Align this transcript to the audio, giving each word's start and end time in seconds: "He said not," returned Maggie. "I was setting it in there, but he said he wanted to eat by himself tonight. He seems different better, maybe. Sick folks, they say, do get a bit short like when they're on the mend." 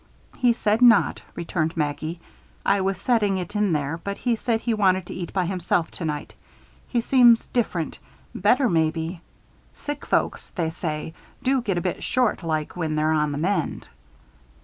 "He 0.35 0.51
said 0.53 0.81
not," 0.81 1.21
returned 1.35 1.77
Maggie. 1.77 2.19
"I 2.65 2.81
was 2.81 2.99
setting 2.99 3.37
it 3.37 3.55
in 3.55 3.71
there, 3.71 3.99
but 4.03 4.17
he 4.17 4.35
said 4.35 4.59
he 4.61 4.73
wanted 4.73 5.05
to 5.05 5.13
eat 5.13 5.31
by 5.31 5.45
himself 5.45 5.91
tonight. 5.91 6.33
He 6.87 7.01
seems 7.01 7.45
different 7.45 7.99
better, 8.33 8.67
maybe. 8.67 9.21
Sick 9.75 10.03
folks, 10.07 10.49
they 10.55 10.71
say, 10.71 11.13
do 11.43 11.61
get 11.61 11.77
a 11.77 11.81
bit 11.85 12.03
short 12.03 12.41
like 12.41 12.75
when 12.75 12.95
they're 12.95 13.11
on 13.11 13.31
the 13.31 13.37
mend." 13.37 13.89